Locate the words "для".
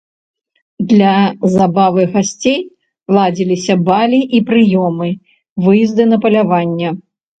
0.91-1.11